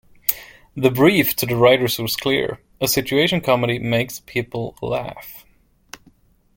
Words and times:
The 0.75 0.89
brief 0.89 1.35
to 1.35 1.45
the 1.45 1.55
writers 1.55 1.99
was 1.99 2.15
clear- 2.15 2.59
a 2.81 2.87
situation 2.87 3.39
comedy 3.39 3.77
makes 3.77 4.19
people 4.21 4.75
laugh... 4.81 5.45